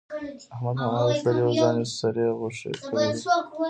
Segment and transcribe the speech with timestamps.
[0.53, 3.19] احمد حمام ته تللی وو؛ ځان يې سرې غوښې کړی دی.